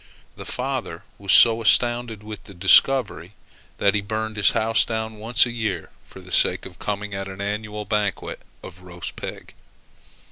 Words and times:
The 0.35 0.45
father 0.47 1.03
was 1.19 1.31
so 1.31 1.61
astounded 1.61 2.23
with 2.23 2.45
the 2.45 2.55
discovery, 2.55 3.33
that 3.77 3.93
he 3.93 4.01
burned 4.01 4.35
his 4.35 4.49
house 4.53 4.83
down 4.83 5.19
once 5.19 5.45
a 5.45 5.51
year 5.51 5.91
for 6.03 6.21
the 6.21 6.31
sake 6.31 6.65
of 6.65 6.79
coming 6.79 7.13
at 7.13 7.27
an 7.27 7.39
annual 7.39 7.85
banquet 7.85 8.39
of 8.63 8.81
roast 8.81 9.15
pig. 9.15 9.53